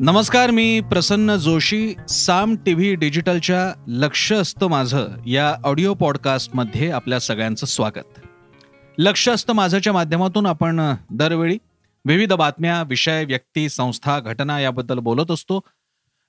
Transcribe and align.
नमस्कार 0.00 0.50
मी 0.50 0.80
Prasanna 0.80 1.36
Joshi. 1.36 1.94
Saam 2.08 2.56
T 2.66 2.74
V 2.74 2.94
डिजिटलच्या 2.94 3.84
लक्ष 3.86 4.32
असतं 4.32 4.66
माझं 4.66 5.08
या 5.26 5.56
ऑडिओ 5.64 5.94
पॉडकास्टमध्ये 5.94 6.90
आपल्या 6.90 7.20
सगळ्यांचं 7.20 7.66
स्वागत. 7.66 8.20
लक्ष 8.98 9.28
असतं 9.28 9.52
माझंच्या 9.52 9.92
माध्यमातून 9.92 10.46
आपण 10.46 10.94
दरवेळी 11.10 11.58
विविध 12.04 12.32
बातम्या 12.32 12.82
विषय 12.82 13.24
व्यक्ती 13.24 13.68
संस्था 13.68 14.20
घटना 14.20 14.60
याबद्दल 14.60 14.98
बोलत 14.98 15.30
असतो. 15.30 15.60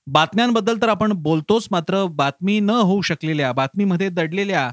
बातम्यांबद्दल 0.06 0.78
तर 0.82 0.88
आपण 0.88 1.12
बोलतोच 1.12 1.68
मात्र 1.70 2.04
बातमी 2.04 2.60
न 2.60 2.70
होऊ 2.70 3.00
शकलेल्या 3.00 3.52
बातमीमध्ये 3.52 4.08
दडलेल्या 4.08 4.70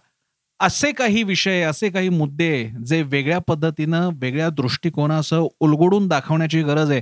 असे 0.59 0.91
काही 0.91 1.23
विषय 1.23 1.61
असे 1.61 1.89
काही 1.89 2.09
मुद्दे 2.09 2.71
जे 2.85 3.01
वेगळ्या 3.01 3.39
पद्धतीनं 3.39 4.09
वेगळ्या 4.13 4.49
दृष्टिकोनासह 4.49 5.47
उलगडून 5.59 6.07
दाखवण्याची 6.07 6.61
गरज 6.61 6.91
आहे. 6.91 7.01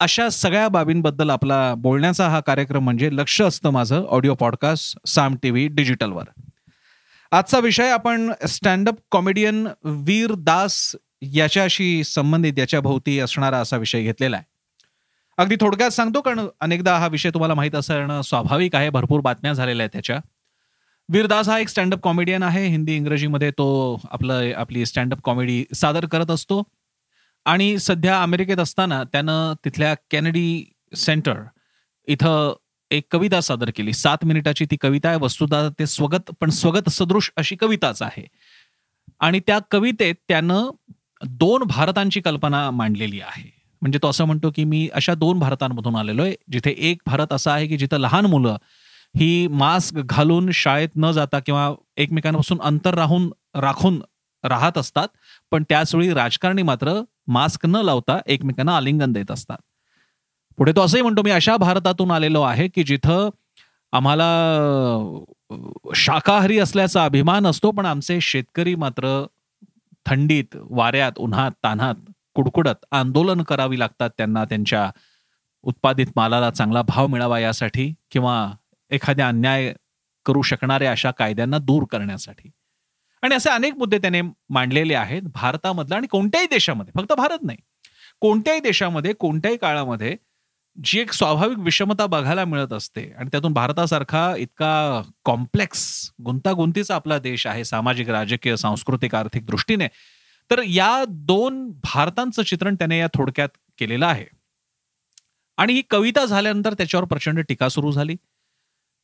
अशा 0.00 0.28
सगळ्या 0.28 0.68
बाबींबद्दल 0.68 1.30
आपला 1.30 1.74
बोलण्याचा 1.74 2.28
हा 2.28 2.40
कार्यक्रम 2.40 2.84
म्हणजे 2.84 3.08
लक्ष 3.12 3.42
असतं 3.42 3.70
माझं 3.70 4.04
audio 4.08 4.34
podcast 4.34 5.08
Saam 5.08 5.34
T 5.42 5.50
V 5.50 5.68
डिजिटलवर. 5.68 6.24
आजचा 7.32 7.58
विषय 7.58 7.90
आपण 7.90 8.32
स्टँडअप 8.48 8.94
कॉमेडियन 9.10 9.68
वीर 9.84 10.32
दास 10.34 10.96
याच्याशी 11.22 12.04
संबंधित 12.04 12.58
याच्या 12.58 12.80
भोवती 12.80 13.20
असणारा 13.20 13.58
असा 13.58 13.76
विषय 13.76 14.02
घेतलेला 14.02 14.36
आहे. 14.36 14.44
अगदी 15.38 15.56
थोडक्यात 15.60 15.90
सांगतो 15.90 16.20
कारण 16.20 16.46
अनेकदा 16.60 16.98
हा 16.98 17.06
विषय 17.06 17.30
तुम्हाला 17.30 17.54
माहीत 17.54 17.74
असणं 17.74 18.22
स्वाभाविक 18.22 18.76
आहे 18.76 18.90
भरपूर 18.90 19.20
बातम्या 19.20 19.52
झालेल्या 19.52 19.84
आहेत 19.84 19.90
त्याच्या. 19.92 20.18
वीरदास 21.08 21.48
हा 21.48 21.58
एक 21.58 21.68
स्टँडअप 21.68 22.00
कॉमेडियन 22.00 22.42
आहे 22.42 22.66
हिंदी 22.66 22.96
इंग्रजीमध्ये 22.96 23.50
तो 23.50 24.00
आपलं 24.10 24.52
आपली 24.56 24.86
स्टँडअप 24.86 25.20
कॉमेडी 25.24 25.64
सादर 25.74 26.06
करत 26.06 26.30
असतो. 26.30 26.62
आणि 27.50 27.78
सध्या 27.78 28.22
अमेरिकेत 28.22 28.56
असताना 28.56 29.04
त्यानं 29.04 29.52
तिथल्या 29.64 29.94
कॅनेडी 30.10 30.64
सेंटर 30.96 31.34
इथं 32.06 32.54
एक 32.90 33.04
कविता 33.10 33.40
सादर 33.40 33.70
केली. 33.76 33.92
सात 33.92 34.24
मिनिटाची 34.24 34.64
ती 34.70 34.76
कविता 34.76 35.08
आहे. 35.08 35.18
वस्तुदा 35.18 35.68
ते 35.78 35.86
स्वगत 35.86 36.30
पण 36.40 36.50
स्वगत 36.50 36.88
सदृश 36.88 37.30
अशी 37.36 37.56
कविताच 37.56 38.02
आहे. 38.02 38.26
आणि 39.20 39.40
त्या 39.40 39.58
कवितेत 39.70 40.14
त्यानं 40.28 40.70
दोन 41.26 41.62
भारतांची 41.62 42.20
कल्पना 42.20 42.70
मांडलेली 42.70 43.20
आहे. 43.20 43.50
म्हणजे 43.82 43.98
तो 44.02 44.10
असं 44.10 44.24
म्हणतो 44.24 44.50
की 44.50 44.64
मी 44.64 44.88
अशा 44.94 45.14
दोन 45.14 45.38
भारतांमधून 45.38 45.96
आलेलो 45.96 46.22
आहे 46.22 46.34
जिथे 46.52 46.74
एक 46.78 47.02
भारत 47.06 47.32
असा 47.32 47.52
आहे 47.52 47.66
की 47.66 47.76
जिथं 47.76 47.96
लहान 47.96 48.26
मुलं 48.26 48.56
ही 49.16 49.46
मास्क 49.46 49.94
घालून 49.94 50.50
शाळेत 50.50 50.88
न 50.96 51.10
जाता 51.10 51.38
किंवा 51.38 51.74
एकमेकांपासून 51.96 52.60
अंतर 52.60 52.94
राहून 52.94 53.32
राखून 53.54 54.02
राहत 54.44 54.78
असतात. 54.78 55.08
पण 55.50 55.64
त्याचवेळी 55.68 56.14
राजकारणी 56.14 56.62
मात्र 56.62 57.00
मास्क 57.26 57.66
न 57.66 57.76
लावता 57.76 58.18
एकमेकांना 58.26 58.76
आलिंगन 58.76 59.12
देत 59.12 59.30
असतात. 59.30 59.58
पुढे 60.56 60.72
तो 60.76 60.82
असंही 60.82 61.02
म्हणतो 61.02 61.22
मी 61.22 61.30
अशा 61.30 61.56
भारतातून 61.56 62.10
आलेलो 62.10 62.42
आहे 62.42 62.68
की 62.68 62.82
जिथं 62.84 63.28
आम्हाला 63.92 64.24
शाकाहारी 65.94 66.58
असल्याचा 66.58 67.04
अभिमान 67.04 67.46
असतो 67.46 67.70
पण 67.70 67.86
आमचे 67.86 68.20
शेतकरी 68.20 68.74
मात्र 68.74 69.26
थंडीत 70.06 70.56
वाऱ्यात 70.56 71.12
उन्हात 71.16 71.50
तान्हात 71.64 71.94
कुडकुडत 72.34 72.84
आंदोलन 72.90 73.42
करावी 73.42 73.78
लागतात 73.78 74.10
त्यांना 74.16 74.44
त्यांच्या 74.44 74.90
उत्पादित 75.62 76.06
मालाला 76.16 76.50
चांगला 76.50 76.82
भाव 76.82 77.06
मिळावा 77.06 77.38
यासाठी 77.38 77.94
किंवा 78.10 78.52
एखाद्या 78.90 79.28
अन्याय 79.28 79.74
करू 80.26 80.42
शकणाऱ्या 80.42 80.90
अशा 80.90 81.10
कायद्यांना 81.10 81.58
दूर 81.58 81.84
करण्यासाठी. 81.90 82.50
आणि 83.22 83.34
असे 83.34 83.50
अनेक 83.50 83.74
मुद्दे 83.74 83.98
त्याने 83.98 84.22
मांडलेले 84.48 84.94
आहेत 84.94 85.22
भारतामधला 85.22 85.96
आणि 85.96 86.06
कोणत्याही 86.06 86.46
देशामध्ये. 86.46 87.00
फक्त 87.00 87.12
भारत 87.12 87.38
नाही. 87.42 87.58
कोणत्याही 88.20 88.60
देशामध्ये 88.60 89.12
कोणत्याही 89.12 89.56
काळामध्ये 89.56 90.16
जी 90.84 91.00
एक 91.00 91.12
स्वाभाविक 91.12 91.58
विषमता 91.58 92.06
बघायला 92.06 92.44
मिळत 92.44 92.72
असते 92.72 93.12
आणि 93.18 93.28
त्यातून 93.32 93.52
भारतासारखा 93.52 94.36
इतका 94.36 95.02
कॉम्प्लेक्स 95.24 96.10
गुंतागुंतीचा 96.22 96.94
आपला 96.94 97.18
देश 97.18 97.46
आहे 97.46 97.64
सामाजिक 97.64 98.10
राजकीय 98.10 98.56
सांस्कृतिक 98.56 99.14
आर्थिक 99.14 99.46
दृष्टीने 99.46 99.88
तर 100.50 100.60
या 100.66 101.04
दोन 101.08 101.70
भारतांचं 101.70 102.42
चित्रण 102.42 102.74
त्याने 102.74 102.98
या 102.98 103.06
थोडक्यात 103.06 103.48
केलेलं 103.78 104.06
आहे. 104.06 104.26
आणि 105.56 105.72
ही 105.72 105.82
कविता 105.90 106.24
झाल्यानंतर 106.24 106.72
त्याच्यावर 106.72 107.06
प्रचंड 107.06 107.40
टीका 107.40 107.68
सुरू 107.68 107.92
झाली. 107.92 108.14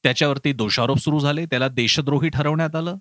त्याच्यावरती 0.03 0.53
दोषारोप 0.53 0.99
सुरू 0.99 1.19
झाले. 1.19 1.47
त्याला 1.47 1.69
देशद्रोही 1.69 2.29
ठरवण्यात 2.29 2.77
आलं. 2.77 2.97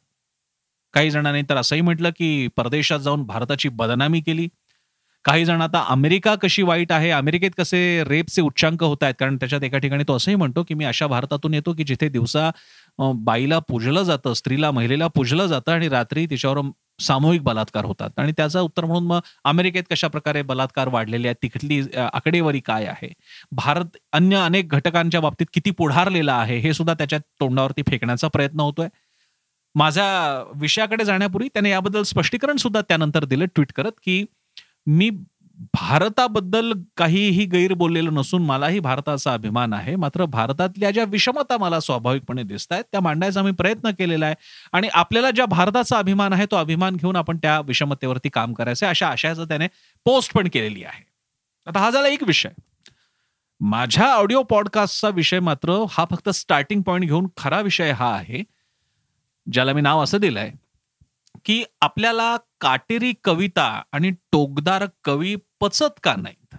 काही 0.95 1.09
जणांनी 1.11 1.41
तर 1.49 1.57
असंही 1.57 1.81
म्हटलं 1.81 2.09
की 2.17 2.47
परदेशात 2.57 2.99
जाऊन 2.99 3.23
भारताची 3.25 3.69
बदनामी 3.69 4.21
केली. 4.21 4.47
काही 5.25 5.45
जण 5.45 5.61
आता 5.61 5.83
अमेरिका 5.89 6.33
कशी 6.41 6.61
वाईट 6.63 6.91
आहे 6.91 7.09
अमेरिकेत 7.11 7.51
कसे 7.57 7.79
रेपचे 8.07 8.41
उच्चांक 8.41 8.83
होत 8.83 9.03
आहेत 9.03 9.13
कारण 9.19 9.37
त्याच्यात 9.37 9.63
एका 9.63 9.77
ठिकाणी 9.77 10.03
तो 10.07 10.15
असंही 10.15 10.35
म्हणतो 10.37 10.63
की 10.63 10.73
मी 10.73 10.85
अशा 10.85 11.07
भारतातून 11.07 11.53
येतो 11.53 11.73
की 11.73 11.83
जिथे 11.83 12.09
दिवसा 12.09 12.49
बाईला 13.25 13.59
पूजलं 13.69 14.03
जातं 14.03 14.33
स्त्रीला 14.33 14.71
महिलेला 14.71 15.07
पूजलं 15.15 15.47
जातं 15.47 15.71
आणि 15.71 15.89
रात्री 15.89 16.25
तिच्यावर 16.29 16.61
सामूहिक 16.99 17.41
बलात्कार 17.43 17.85
होतात. 17.85 18.09
आणि 18.17 18.31
त्याचं 18.37 18.59
उत्तर 18.61 18.85
म्हणून 18.85 19.05
मग 19.07 19.19
अमेरिकेत 19.45 19.83
कशा 19.91 20.07
प्रकारे 20.07 20.41
बलात्कार 20.43 20.87
वाढलेले 20.87 21.27
आहेत 21.27 21.35
तिकडली 21.43 21.81
आकडेवारी 21.97 22.59
काय 22.65 22.85
आहे? 22.85 23.09
भारत 23.51 23.97
अन्य 24.13 24.37
अनेक 24.37 24.69
घटकांच्या 24.69 25.21
बाबतीत 25.21 25.47
किती 25.53 25.71
पुढारलेला 25.71 26.33
आहे 26.35 26.57
हे 26.59 26.73
सुद्धा 26.73 26.93
त्याच्या 26.93 27.19
तोंडावरती 27.39 27.81
फेकण्याचा 27.89 28.27
प्रयत्न 28.27 28.59
होतोय. 28.59 28.87
माझ्या 29.75 30.43
विषयाकडे 30.55 31.05
जाण्यापूर्वी 31.05 31.47
त्याने 31.47 31.69
याबद्दल 31.69 32.03
स्पष्टीकरण 32.03 32.57
सुद्धा 32.57 32.81
त्यानंतर 32.81 33.25
दिलं 33.25 33.45
ट्विट 33.45 33.71
करत 33.71 33.91
की 34.03 34.25
मी 34.87 35.09
भारताबद्दल 35.73 36.73
काहीही 36.97 37.45
गैर 37.45 37.73
बोललेलं 37.73 38.13
नसून 38.13 38.41
मलाही 38.45 38.79
भारताचा 38.79 39.33
अभिमान 39.33 39.73
आहे. 39.73 39.95
मात्र 39.95 40.25
भारतातल्या 40.25 40.91
ज्या 40.91 41.03
विषमता 41.03 41.57
मला 41.57 41.79
स्वाभाविकपणे 41.79 42.43
दिसत 42.43 42.71
आहेत 42.71 42.83
त्या 42.91 43.01
मांडायचा 43.01 43.41
मी 43.41 43.51
प्रयत्न 43.51 43.89
केलेला 43.89 44.25
आहे. 44.25 44.35
आणि 44.73 44.87
आपल्याला 44.93 45.31
ज्या 45.31 45.45
भारताचा 45.45 45.97
अभिमान 45.97 46.33
आहे 46.33 46.45
तो 46.45 46.55
अभिमान 46.55 46.95
घेऊन 46.95 47.15
आपण 47.15 47.37
त्या 47.37 47.59
विषमतेवरती 47.59 48.29
काम 48.29 48.53
करायचं 48.53 48.87
अशा 48.87 49.07
आशयाचं 49.07 49.45
त्याने 49.45 49.67
पोस्ट 50.05 50.33
पण 50.33 50.47
केलेली 50.53 50.83
आहे. 50.83 51.03
आता 51.67 51.79
हा 51.79 51.89
झाला 51.89 52.07
एक 52.07 52.23
विषय. 52.23 52.49
माझ्या 53.59 54.13
ऑडिओ 54.13 54.43
पॉडकास्टचा 54.43 55.09
विषय 55.09 55.39
मात्र 55.39 55.83
हा 55.89 56.05
फक्त 56.11 56.29
स्टार्टिंग 56.29 56.81
पॉईंट 56.81 57.05
घेऊन 57.05 57.27
खरा 57.37 57.61
विषय 57.61 57.91
हा 57.91 58.13
आहे. 58.15 58.43
ज्याला 59.51 59.73
मी 59.73 59.81
नाव 59.81 60.03
असं 60.03 60.17
दिलंय 60.17 60.51
की 61.45 61.63
आपल्याला 61.81 62.37
काटेरी 62.61 63.13
कविता 63.23 63.83
आणि 63.91 64.11
टोकदार 64.31 64.83
कवी 65.03 65.35
पचत 65.61 65.99
का 66.03 66.15
नाहीत? 66.15 66.55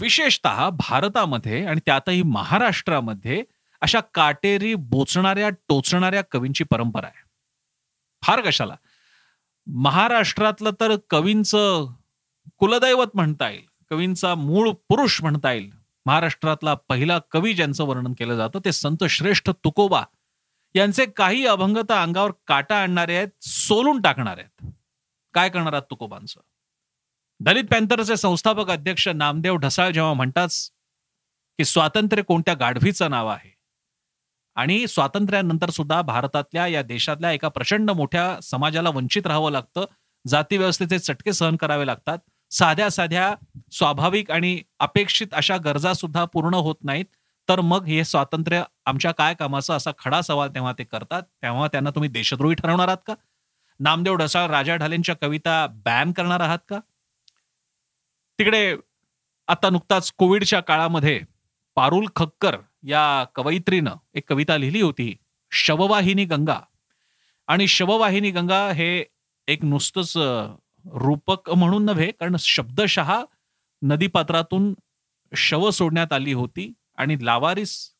विशेषत 0.00 0.46
भारतामध्ये 0.72 1.66
आणि 1.66 1.80
त्यातही 1.86 2.22
महाराष्ट्रामध्ये 2.22 3.44
अशा 3.80 4.00
काटेरी 4.00 4.74
बोचणाऱ्या 4.74 5.50
टोचणाऱ्या 5.50 6.22
कवींची 6.22 6.64
परंपरा 6.64 7.06
आहे. 7.06 7.22
फार 8.22 8.40
कशाला? 8.40 8.76
महाराष्ट्रातलं 9.66 10.70
तर 10.80 10.96
कवींचं 11.10 11.92
कुलदैवत 12.58 13.06
म्हणता 13.14 13.50
येईल 13.50 13.64
कवींचा 13.90 14.34
मूळ 14.34 14.70
पुरुष 14.88 15.22
म्हणता 15.22 15.52
येईल. 15.52 15.70
महाराष्ट्रातला 16.06 16.74
पहिला 16.74 17.18
कवी 17.30 17.54
ज्यांचं 17.54 17.84
वर्णन 17.84 18.12
केलं 18.12 18.36
जातं 18.36 18.58
ते 18.64 18.72
संत 18.72 19.04
श्रेष्ठ 19.04 19.50
तुकोबा 19.50 20.02
यांचे 20.74 21.06
काही 21.06 21.46
अभंगता 21.46 22.02
अंगावर 22.02 22.30
काटा 22.46 22.76
आणणारे 22.76 23.16
आहेत 23.16 23.28
सोलून 23.44 24.00
टाकणार 24.00 24.38
आहेत. 24.38 24.70
काय 25.34 25.48
करणार 25.48 25.72
आहात 25.72 25.82
तुकोबांचं? 25.90 26.40
दलित 27.40 27.64
पॅन्थरचे 27.64 28.16
संस्थापक 28.16 28.70
अध्यक्ष 28.70 29.08
नामदेव 29.08 29.56
ढसाळ 29.56 29.90
जेव्हा 29.90 30.12
म्हणतात 30.12 30.48
की 31.58 31.64
स्वातंत्र्य 31.64 32.22
कोणत्या 32.22 32.54
गाढवीचं 32.54 33.10
नाव 33.10 33.26
आहे? 33.28 33.50
आणि 34.56 34.86
स्वातंत्र्यानंतर 34.86 35.70
सुद्धा 35.70 36.02
भारतातल्या 36.02 36.66
या 36.66 36.82
देशातल्या 36.82 37.32
एका 37.32 37.48
प्रचंड 37.48 37.90
मोठ्या 37.90 38.40
समाजाला 38.42 38.90
वंचित 38.90 39.26
राहावं 39.26 39.50
लागतं 39.50 39.84
जाती 40.26 40.56
व्यवस्थेचे 40.56 40.98
चटके 40.98 41.32
सहन 41.32 41.56
करावे 41.56 41.86
लागतात 41.86 42.18
साध्या 42.50 42.88
साध्या 42.90 43.34
स्वाभाविक 43.72 44.30
आणि 44.30 44.62
अपेक्षित 44.78 45.26
अशा 45.32 45.56
गरजा 45.56 45.92
सुद्धा 45.92 46.24
पूर्ण 46.24 46.54
होत 46.54 46.76
नाहीत. 46.82 47.04
तर 47.48 47.60
मग 47.60 47.84
हे 47.86 48.04
स्वातंत्र्य 48.04 48.62
आमच्या 48.86 49.12
काय 49.12 49.34
कामाचं 49.34 49.74
असा 49.74 49.90
खडा 49.98 50.20
सवाल 50.20 50.48
तेव्हा 50.48 50.72
ते 50.78 50.84
करतात. 50.84 51.22
तेव्हा 51.22 51.68
त्यांना 51.68 51.90
तुम्ही 51.90 52.10
देशद्रोही 52.10 52.54
ठरवणार 52.54 52.88
आहात 52.88 52.98
का? 53.06 53.14
नामदेव 53.80 54.14
ढसाळ 54.14 54.46
राजा 54.46 54.76
ढालेंच्या 54.76 55.14
कविता 55.16 55.66
बॅन 55.84 56.12
करणार 56.12 56.40
आहात 56.40 56.58
का? 56.68 56.78
तिकडे 58.38 58.76
आता 59.48 59.70
नुकताच 59.70 60.12
कोविडच्या 60.18 60.60
काळामध्ये 60.60 61.20
पारुल 61.76 62.06
खक्कर 62.16 62.56
या 62.82 63.24
कवयित्रीनं 63.34 63.90
एक 64.14 64.28
कविता 64.28 64.56
लिहिली 64.56 64.80
होती 64.80 65.16
शववाहिनी 65.50 66.24
गंगा. 66.24 66.60
आणि 67.46 67.68
शववाहिनी 67.68 68.30
गंगा 68.30 68.70
हे 68.72 69.04
एक 69.48 69.64
नुसतंच 69.64 70.12
रूपक 70.92 71.50
म्हणून 71.50 71.84
नव्हे 71.84 72.10
कारण 72.10 72.36
शब्दशहा 72.38 73.24
नदीपात्रातून 73.82 74.74
शव 75.36 75.70
सोडण्यात 75.70 76.12
आली 76.12 76.32
होती. 76.32 76.72
आणि 76.96 77.16
लावारिस 77.20 77.90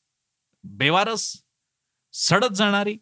बेवारस 0.64 1.36
सडत 2.12 2.54
जाणारी 2.54 2.96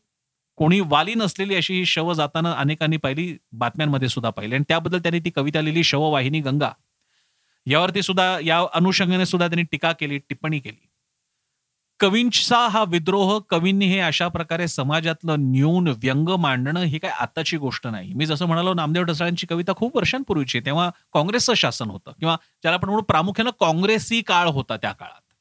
कोणी 0.57 0.81
वाली 0.81 1.15
नसलेली 1.15 1.55
अशी 1.55 1.75
ही 1.75 1.87
शव 1.87 2.13
जाताना 2.13 2.53
अनेकांनी 2.53 2.97
पाहिली 2.97 3.39
बातम्यांमध्ये 3.53 4.09
सुद्धा 4.09 4.31
पाहिली. 4.31 4.55
आणि 4.55 4.65
त्याबद्दल 4.69 4.99
त्यांनी 4.99 5.21
ती 5.21 5.31
कविता 5.31 5.61
लिहिली 5.61 5.85
शववाहिनी 5.85 6.41
गंगा. 6.41 6.71
यावरती 7.67 8.03
सुद्धा 8.03 8.39
या 8.43 8.61
अनुषंगाने 8.75 9.27
सुद्धा 9.27 9.47
त्यांनी 9.47 9.63
टीका 9.63 9.93
केली 9.93 10.19
टिप्पणी 10.19 10.59
केली. 10.59 10.89
कवींचा 12.01 12.69
हा 12.69 12.85
विद्रोह 12.89 13.39
कवींनी 13.39 13.87
हे 13.87 13.99
अशा 13.99 14.29
प्रकारे 14.29 14.69
समाजातलं 14.69 15.35
न्यून 15.39 15.89
व्यंग 15.89 16.29
मांडणं 16.29 16.81
ही 16.81 16.99
काय 16.99 17.11
आताची 17.11 17.57
गोष्ट 17.57 17.87
नाही. 17.87 18.15
मी 18.15 18.27
जसं 18.27 18.47
म्हणालो 18.47 18.75
नामदेव 18.75 19.03
ढसाळ्यांची 19.03 19.47
कविता 19.47 19.73
खूप 19.77 19.97
वर्षांपूर्वीची 19.97 20.61
तेव्हा 20.61 20.91
काँग्रेसचं 21.13 21.55
शासन 21.55 21.91
होतं. 21.91 22.13
किंवा 22.19 22.37
ज्याला 22.63 22.75
आपण 22.75 22.89
म्हणून 22.89 23.05
प्रामुख्यानं 23.05 23.51
काँग्रेसी 23.51 24.23
काळ 24.23 24.49
होता 24.49 24.77
त्या 24.77 24.93
काळात. 24.93 25.32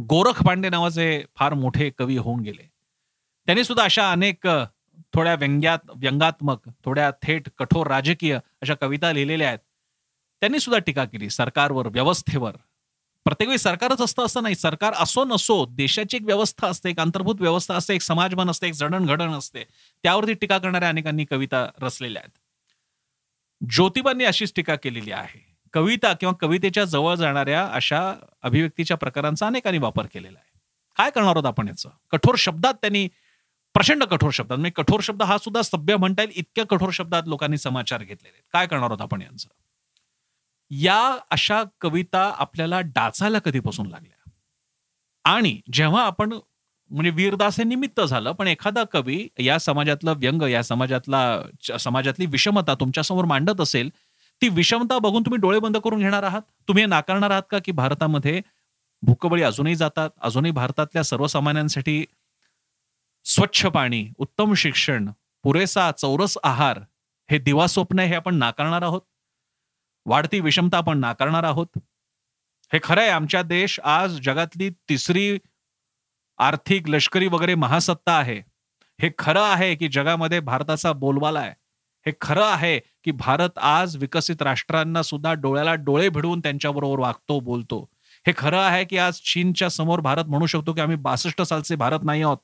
गोरख 0.00 0.42
पांडे 0.42 0.68
नावाचे 0.68 1.24
फार 1.36 1.54
मोठे 1.54 1.90
कवी 1.90 2.16
होऊन 2.16 2.40
गेले. 2.40 2.70
त्यांनी 3.46 3.64
सुद्धा 3.64 3.84
अशा 3.84 4.12
अनेक 4.12 4.48
थोड्या 5.14 5.34
व्यंग्यात 5.34 5.78
व्यंगात्मक 5.96 6.68
थोड्या 6.84 7.10
थेट 7.22 7.48
कठोर 7.58 7.86
राजकीय 7.86 8.38
अशा 8.62 8.74
कविता 8.74 9.12
लिहिलेल्या 9.12 9.48
आहेत. 9.48 9.58
त्यांनी 10.40 10.60
सुद्धा 10.60 10.78
टीका 10.78 11.04
केली 11.04 11.30
सरकारवर 11.30 11.86
व्यवस्थेवर. 11.86 12.56
प्रत्येक 13.24 13.48
वेळी 13.48 13.58
सरकारच 13.58 14.00
असतं 14.00 14.24
असं 14.24 14.42
नाही. 14.42 14.54
सरकार 14.54 14.92
असो 14.92 15.24
नसो 15.24 15.66
देशाची 15.66 16.16
एक 16.16 16.22
व्यवस्था 16.22 16.68
असते 16.68 16.90
एक 16.90 17.00
अंतर्भूत 17.00 17.34
व्यवस्था 17.40 17.74
असते 17.74 17.94
एक 17.94 18.02
समाजमन 18.02 18.50
असते 18.50 18.68
एक 18.68 18.74
जडणघडण 18.74 19.30
असते. 19.30 19.64
त्यावरती 20.02 20.32
टीका 20.32 20.58
करणाऱ्या 20.58 20.88
अनेकांनी 20.88 21.24
कविता 21.24 21.68
रचलेल्या 21.82 22.22
आहेत. 22.22 22.38
ज्योतिबांनी 23.70 24.24
अशीच 24.24 24.52
टीका 24.56 24.74
केलेली 24.74 25.10
आहे. 25.10 25.55
कविता 25.76 26.12
किंवा 26.12 26.32
कवितेच्या 26.40 26.84
जवळ 26.84 27.14
जाणाऱ्या 27.14 27.66
अशा 27.72 28.00
अभिव्यक्तीच्या 28.42 28.96
प्रकारांचा 28.96 29.46
अनेकांनी 29.46 29.78
वापर 29.78 30.06
केलेला 30.06 30.38
आहे. 30.38 30.58
काय 30.96 31.10
करणार 31.10 31.36
आहोत 31.36 31.46
आपण 31.46 31.68
याचं? 31.68 31.88
कठोर 32.10 32.34
शब्दात 32.38 32.74
त्यांनी 32.74 33.08
प्रचंड 33.74 34.04
कठोर 34.04 34.30
शब्दात 34.32 34.58
म्हणजे 34.58 34.82
कठोर 34.82 35.00
शब्द 35.00 35.22
हा 35.22 35.36
सुद्धा 35.38 35.62
सभ्य 35.62 35.96
म्हणता 35.96 36.22
येईल 36.22 36.32
इतक्या 36.36 36.64
कठोर 36.66 36.90
शब्दात 36.92 37.22
लोकांनी 37.26 37.58
समाचार 37.58 38.02
घेतलेले 38.02 38.40
काय 38.52 38.66
करणार 38.66 38.90
आहोत 38.90 39.00
आपण 39.00 39.22
यांचं? 39.22 39.48
या 40.70 41.16
अशा 41.30 41.62
कविता 41.80 42.22
आपल्याला 42.38 42.80
डाचायला 42.80 43.38
कधीपासून 43.38 43.86
लागल्या? 43.86 44.30
आणि 45.24 45.60
जेव्हा 45.72 46.04
आपण 46.04 46.32
म्हणजे 46.90 47.10
वीरदास 47.10 47.58
हे 47.58 47.64
निमित्त 47.64 48.00
झालं 48.00 48.32
पण 48.32 48.48
एखादा 48.48 48.84
कवी 48.84 49.28
या 49.38 49.58
समाजातलं 49.58 50.14
व्यंग 50.16 50.42
या 50.42 50.62
समाजातला 50.62 51.42
समाजातली 51.80 52.26
विषमता 52.26 52.74
तुमच्यासमोर 52.74 53.24
मांडत 53.24 53.60
असेल 53.60 53.90
ती 54.42 54.48
विषमता 54.48 54.98
बघून 54.98 55.22
तुम्ही 55.22 55.40
डोळे 55.40 55.58
बंद 55.58 55.76
करून 55.76 55.98
घेणार 55.98 56.22
आहात? 56.22 56.42
तुम्ही 56.68 56.86
नाकारणार 56.86 57.30
आहात 57.30 57.42
का 57.50 57.58
की 57.64 57.72
भारतामध्ये 57.72 58.40
भूकबळी 59.02 59.42
अजूनही 59.42 59.76
जातात 59.76 60.10
अजूनही 60.20 60.50
भारतातल्या 60.50 61.04
सर्वसामान्यांसाठी 61.04 62.04
स्वच्छ 63.24 63.66
पाणी 63.66 64.08
उत्तम 64.18 64.54
शिक्षण 64.54 65.08
पुरेसा 65.42 65.90
चौरस 65.90 66.38
आहार 66.44 66.80
हे 67.30 67.38
दिवा 67.38 67.66
स्वप्न 67.66 67.98
हे 67.98 68.14
आपण 68.14 68.34
नाकारणार 68.34 68.82
आहोत? 68.82 69.00
वाढती 70.06 70.40
विषमता 70.40 70.78
आपण 70.78 70.98
नाकारणार 70.98 71.44
आहोत? 71.44 71.66
हे 72.72 72.78
खरं 72.82 73.00
आहे 73.00 73.10
आमच्या 73.10 73.42
देश 73.42 73.80
आज 73.80 74.20
जगातली 74.20 74.70
तिसरी 74.70 75.38
आर्थिक 76.38 76.88
लष्करी 76.88 77.26
वगैरे 77.26 77.54
महासत्ता 77.54 78.12
आहे. 78.12 78.42
हे 79.00 79.10
खरं 79.18 79.42
आहे 79.42 79.74
की 79.74 79.88
जगामध्ये 79.88 80.40
भारताचा 80.40 80.92
बोलबाला 80.92 81.40
आहे. 81.40 81.54
हे 82.06 82.12
खरं 82.20 82.44
आहे 82.44 82.78
की 83.04 83.10
भारत 83.10 83.58
आज 83.58 83.96
विकसित 83.96 84.42
राष्ट्रांना 84.42 85.02
सुद्धा 85.02 85.32
डोळ्याला 85.32 85.74
डोळे 85.74 86.08
भिडवून 86.08 86.40
त्यांच्याबरोबर 86.40 86.98
वागतो 86.98 87.40
बोलतो. 87.40 87.90
हे 88.26 88.32
खरं 88.36 88.58
आहे 88.58 88.84
की 88.84 88.98
आज 88.98 89.14
चीनच्या 89.14 89.70
समोर 89.70 90.00
भारत 90.00 90.24
म्हणू 90.24 90.46
शकतो 90.46 90.72
की 90.72 90.80
आम्ही 90.80 90.96
बासष्ट 90.96 91.42
सालचे 91.42 91.76
भारत 91.76 91.98
नाही 92.02 92.22
आहोत. 92.22 92.38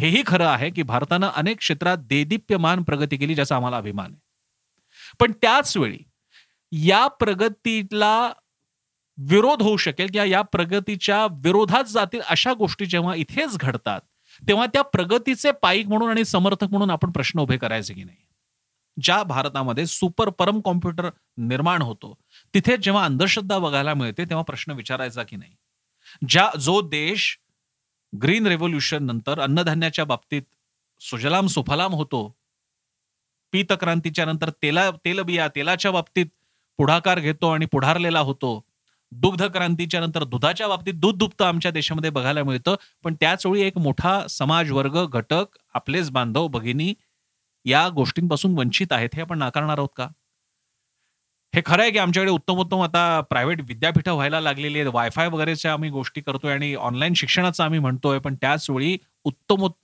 हेही 0.00 0.22
खरं 0.26 0.46
आहे 0.46 0.70
की 0.70 0.82
भारतानं 0.82 1.28
अनेक 1.28 1.58
क्षेत्रात 1.58 1.98
देदीप्यमान 1.98 2.82
प्रगती 2.82 3.16
केली 3.16 3.34
ज्याचा 3.34 3.56
आम्हाला 3.56 3.76
अभिमान 3.76 4.06
आहे. 4.06 4.20
पण 5.20 5.32
त्याच 5.32 5.76
वेळी 5.76 5.98
या 6.72 7.06
प्रगतीला 7.08 8.32
विरोध 9.18 9.62
होऊ 9.62 9.76
शकेल 9.76 10.08
किंवा 10.12 10.26
या 10.26 10.42
प्रगतीच्या 10.42 11.26
विरोधात 11.26 11.84
जातील 11.84 12.20
अशा 12.28 12.52
गोष्टी 12.52 12.86
जेव्हा 12.86 13.14
इथेच 13.14 13.56
घडतात 13.58 14.00
तेव्हा 14.48 14.66
त्या 14.66 14.82
प्रगतीचे 14.82 15.52
पाईक 15.52 15.86
म्हणून 15.86 16.10
आणि 16.10 16.24
समर्थक 16.24 16.70
म्हणून 16.70 16.90
आपण 16.90 17.10
प्रश्न 17.10 17.40
उभे 17.40 17.56
करायचे 17.56 17.94
की 17.94 18.04
नाही? 18.04 18.25
ज्या 19.02 19.22
भारतामध्ये 19.22 19.86
सुपर 19.86 20.28
परम 20.28 20.60
कॉम्प्युटर 20.60 21.08
निर्माण 21.36 21.82
होतो 21.82 22.14
तिथे 22.54 22.76
जेव्हा 22.76 23.04
अंधश्रद्धा 23.04 23.58
बघायला 23.58 23.94
मिळते 23.94 24.24
तेव्हा 24.24 24.42
प्रश्न 24.42 24.72
विचारायचा 24.72 25.22
की 25.22 25.36
नाही? 25.36 25.54
ज्या 26.28 26.50
जो 26.60 26.80
देश 26.80 27.38
ग्रीन 28.22 28.46
रेव्होल्युशन 28.46 29.04
नंतर 29.04 29.40
अन्नधान्याच्या 29.40 30.04
बाबतीत 30.04 30.42
सुजलाम 31.00 31.46
सुफलाम 31.46 31.94
होतो 31.94 32.36
पीतक्रांतीच्या 33.52 34.24
नंतर 34.24 34.50
तेला 34.62 34.90
तेलबिया 34.90 35.48
तेलाच्या 35.48 35.90
बाबतीत 35.90 36.26
पुढाकार 36.78 37.18
घेतो 37.18 37.50
आणि 37.50 37.66
पुढारलेला 37.66 38.20
होतो 38.20 38.60
दुग्ध 39.12 39.42
क्रांतीच्या 39.44 40.00
नंतर 40.00 40.24
दुधाच्या 40.24 40.68
बाबतीत 40.68 40.94
दूध 40.94 41.16
दुभतं 41.18 41.44
आमच्या 41.44 41.70
देशामध्ये 41.70 42.10
बघायला 42.10 42.42
मिळतं 42.42 42.74
पण 43.04 43.14
त्याच 43.14 43.46
वेळी 43.46 43.62
एक 43.62 43.78
मोठा 43.78 44.26
समाज 44.26 44.70
वर्ग 44.70 45.04
घटक 45.06 45.58
आपलेच 45.74 46.10
बांधव 46.10 46.48
भगिनी 46.48 46.94
या 47.66 47.88
गोष्टींपासून 47.88 48.58
वंचित 48.58 48.92
आहेत 48.92 49.08
हे 49.14 49.20
आपण 49.20 49.38
नाकारणार 49.38 49.78
आहोत 49.78 49.88
का? 49.96 50.08
हे 51.54 51.62
खरं 51.66 51.82
आहे 51.82 51.90
की 51.90 51.98
आमच्याकडे 51.98 52.32
उत्तम 52.32 52.54
उत्तम 52.54 52.80
आता 52.80 53.20
प्रायव्हेट 53.20 53.60
विद्यापीठं 53.60 54.12
व्हायला 54.12 54.40
लागलेली 54.40 54.80
आहेत. 54.80 54.90
वायफाय 54.94 55.28
वगैरेच्या 55.28 55.72
आम्ही 55.72 55.90
गोष्टी 55.90 56.20
करतोय 56.20 56.52
आणि 56.52 56.74
ऑनलाईन 56.74 57.14
शिक्षणाचं 57.14 57.64
आम्ही 57.64 57.78
म्हणतोय. 57.78 58.18
पण 58.18 58.34
त्याच 58.34 58.70
वेळी 58.70 58.98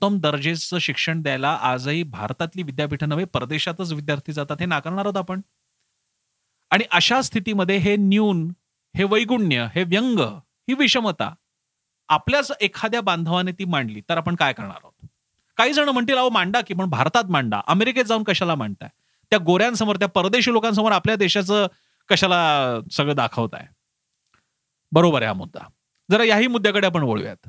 दर्जेचं 0.02 0.78
शिक्षण 0.78 1.22
द्यायला 1.22 1.58
आजही 1.62 2.02
भारतातली 2.02 2.62
विद्यापीठं 2.62 3.08
नव्हे 3.08 3.24
परदेशातच 3.24 3.92
विद्यार्थी 3.92 4.32
जातात 4.32 4.56
हे 4.60 4.66
नाकारणार 4.66 5.04
आहोत 5.04 5.16
आपण. 5.16 5.40
आणि 6.70 6.84
अशा 6.90 7.20
स्थितीमध्ये 7.22 7.76
हे 7.76 7.96
न्यून 7.96 8.48
हे 8.96 9.04
वैगुण्य 9.04 9.66
हे 9.74 9.84
व्यंग 9.84 10.18
ही 10.68 10.74
विषमता 10.74 11.34
आपल्याच 12.08 12.52
एखाद्या 12.60 13.00
बांधवाने 13.00 13.52
ती 13.52 13.64
मांडली 13.64 14.00
तर 14.08 14.16
आपण 14.16 14.34
काय 14.34 14.52
करणार 14.52 14.76
आहोत? 14.76 14.91
काही 15.62 15.72
जण 15.72 15.88
म्हणतील 15.88 16.16
अहो 16.16 16.30
मांडा 16.30 16.60
की. 16.60 16.74
पण 16.74 16.84
भारतात 16.84 17.24
मांडा. 17.30 17.60
अमेरिकेत 17.66 18.04
जाऊन 18.04 18.22
कशाला 18.22 18.54
मांडताय? 18.54 18.88
त्या 19.30 19.38
गोऱ्यांसमोर 19.38 19.96
त्या 19.96 20.08
परदेशी 20.08 20.52
लोकांसमोर 20.52 20.92
आपल्या 20.92 21.16
देशाचं 21.16 21.66
कशाला 22.08 22.78
सगळं 22.92 23.14
दाखवत 23.16 23.48
आहे 23.52 23.66
बरोबर 24.92 25.22
आहे 25.22 25.26
हा 25.26 25.32
मुद्दा. 25.32 25.60
जरा 26.10 26.24
याही 26.24 26.46
मुद्द्याकडे 26.46 26.86
आपण 26.86 27.02
वळूयात. 27.02 27.48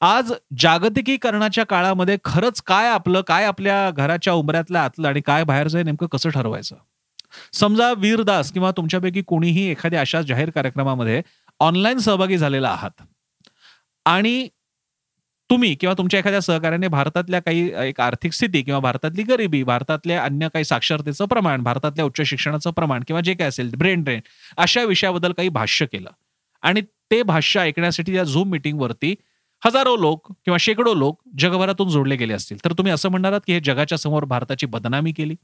आज 0.00 0.32
जागतिकीकरणाच्या 0.58 1.64
काळामध्ये 1.66 2.18
खरंच 2.24 2.62
काय 2.62 2.88
आपलं 2.88 3.20
काय 3.20 3.44
आपल्या 3.44 3.90
घराच्या 3.90 4.32
उमऱ्यातलं 4.32 4.78
आतलं 4.78 5.08
आणि 5.08 5.20
काय 5.20 5.44
बाहेरचं 5.44 5.84
नेमकं 5.84 6.06
कसं 6.06 6.30
ठरवायचं? 6.30 6.76
समजा 7.52 7.92
वीरदास 7.92 8.52
किंवा 8.52 8.70
तुमच्यापैकी 8.70 9.22
कोणीही 9.22 9.70
एखाद्या 9.70 10.00
अशा 10.00 10.22
जाहीर 10.22 10.50
कार्यक्रमामध्ये 10.50 11.22
ऑनलाईन 11.60 11.98
सहभागी 11.98 12.38
झालेला 12.38 12.68
आहात. 12.68 13.02
आणि 14.04 14.48
तुम्ही 15.50 15.74
किंवा 15.74 15.94
तुमच्या 15.98 16.20
एखाद्या 16.20 16.40
सहकार्याने 16.40 16.88
भारतातल्या 16.88 17.40
काही 17.40 17.70
एक 17.78 18.00
आर्थिक 18.00 18.32
स्थिती 18.32 18.62
किंवा 18.62 18.80
भारतातली 18.80 19.22
गरिबी 19.22 19.62
भारतातल्या 19.62 20.22
अन्य 20.24 20.48
काही 20.48 20.64
साक्षरतेचं 20.64 21.26
प्रमाण 21.26 21.62
भारतातल्या 21.62 22.04
उच्च 22.04 22.22
शिक्षणाचं 22.22 22.70
प्रमाण 22.70 23.02
किंवा 23.06 23.20
जे 23.20 23.34
काय 23.34 23.48
असेल 23.48 23.70
ब्रेन 23.78 24.02
ड्रेन 24.02 24.20
अशा 24.56 24.82
विषयाबद्दल 24.84 25.32
काही 25.32 25.48
भाष्य 25.48 25.86
केलं. 25.86 26.10
आणि 26.62 26.80
ते 27.10 27.22
भाष्य 27.22 27.60
ऐकण्यासाठी 27.60 28.16
या 28.16 28.24
झूम 28.24 28.50
मिटिंगवरती 28.50 29.14
हजारो 29.62 29.96
लोक 29.96 30.32
किंवा 30.32 30.56
शेकडो 30.60 30.94
लोक 30.94 31.20
जगभरातून 31.38 31.88
जोडले 31.88 32.16
गेले 32.16 32.34
असतील. 32.34 32.58
तर 32.64 32.72
तुम्ही 32.72 32.92
असं 32.92 33.08
म्हणणार 33.08 33.38
की 33.46 33.52
हे 33.52 33.60
जगाच्या 33.60 33.98
समोर 33.98 34.24
भारताची 34.24 34.66
बदनामी 34.66 35.12
केली? 35.12 35.34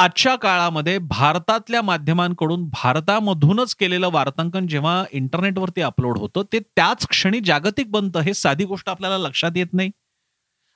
आजच्या 0.00 0.34
काळामध्ये 0.36 0.98
भारतातल्या 0.98 1.80
माध्यमांकडून 1.82 2.64
भारतामधूनच 2.72 3.74
केलेलं 3.74 4.08
वार्तांकन 4.12 4.66
जेव्हा 4.66 5.02
इंटरनेटवरती 5.12 5.80
अपलोड 5.80 6.18
होतं 6.18 6.42
ते 6.52 6.58
त्याच 6.76 7.06
क्षणी 7.06 7.40
जागतिक 7.40 7.90
बनतं 7.90 8.20
हे 8.20 8.34
साधी 8.34 8.64
गोष्ट 8.64 8.88
आपल्याला 8.88 9.18
लक्षात 9.18 9.56
येत 9.56 9.72
नाही. 9.72 9.90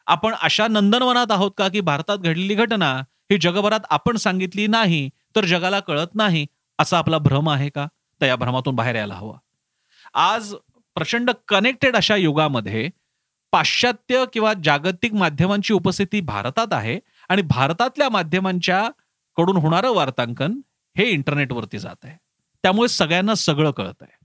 आपण 0.07 0.35
अशा 0.43 0.67
नंदनवनात 0.69 1.33
आहोत 1.33 1.51
का 1.57 1.69
की 1.69 1.81
भारतात 1.81 2.19
घडलेली 2.19 2.55
घटना 2.55 2.93
ही 3.31 3.39
जगभरात 3.41 3.81
आपण 3.91 4.17
सांगितली 4.17 4.67
नाही 4.67 5.09
तर 5.37 5.45
जगाला 5.45 5.81
कळत 5.81 6.15
नाही 6.15 6.47
असा 6.79 6.99
आपला 6.99 7.19
भ्रम 7.19 7.49
आहे 7.51 7.69
का? 7.69 7.87
तर 8.21 8.27
या 8.27 8.37
भ्रमातून 8.37 8.75
बाहेर 8.75 8.95
यायला 8.95 9.15
हवं. 9.15 9.37
आज 10.15 10.55
प्रचंड 10.97 11.31
कनेक्टेड 11.49 11.97
अशा 11.97 12.17
युगामध्ये 12.17 12.89
पाश्चात्य 13.53 14.25
किंवा 14.33 14.53
जागतिक 14.65 15.15
माध्यमांची 15.15 15.73
उपस्थिती 15.75 16.21
भारतात 16.21 16.73
आहे 16.73 16.99
आणि 17.29 17.43
भारतातल्या 17.43 18.09
माध्यमांच्या 18.09 18.89
कडून 19.37 19.57
होणारं 19.57 19.91
वार्तांकन 19.91 20.61
हे 20.97 21.05
इंटरनेटवरती 21.05 21.79
जात 21.79 22.05
आहे. 22.05 22.17
त्यामुळे 22.65 22.89
सगळ्यांना 22.89 23.35
सगळं 23.35 23.71
कळत 23.71 24.03
आहे 24.03 24.17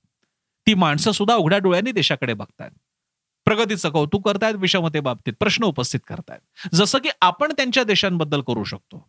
ती 0.67 0.73
माणसं 0.73 1.11
सुद्धा 1.11 1.35
उघड्या 1.35 1.59
डोळ्यांनी 1.59 1.91
देशाकडे 1.91 2.33
बघतायत. 2.33 2.71
प्रगतीचं 3.45 3.89
कौतुक 3.89 4.25
करतायत 4.25 4.55
विषमतेबाबतीत 4.55 5.33
प्रश्न 5.39 5.63
उपस्थित 5.63 5.99
करतायत. 6.07 6.75
जसं 6.75 6.99
की 6.99 7.09
आपण 7.21 7.51
त्यांच्या 7.51 7.83
देशांबद्दल 7.83 8.41
करू 8.41 8.63
शकतो. 8.63 9.07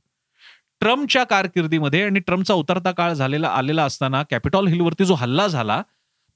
ट्रम्पच्या 0.80 1.24
कारकिर्दीमध्ये 1.24 2.02
आणि 2.04 2.20
ट्रम्पचा 2.20 2.54
उतरता 2.54 2.90
काळ 2.92 3.12
झालेला 3.12 3.48
आलेला 3.48 3.84
असताना 3.84 4.22
कॅपिटॉल 4.22 4.66
हिलवरती 4.66 5.04
जो 5.04 5.14
हल्ला 5.14 5.46
झाला 5.46 5.82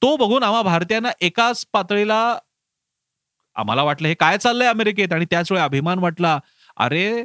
तो 0.02 0.16
बघून 0.16 0.42
आम्हा 0.42 0.62
भारतीयांना 0.62 1.11
एकाच 1.21 1.64
पातळीला 1.73 2.38
आम्हाला 3.57 3.83
वाटलं 3.83 4.09
हे 4.09 4.14
काय 4.14 4.38
चाललंय 4.38 4.69
अमेरिकेत? 4.69 5.12
आणि 5.12 5.25
त्याच 5.31 5.52
वेळी 5.52 5.64
अभिमान 5.64 5.99
वाटला 5.99 6.38
अरे 6.76 7.25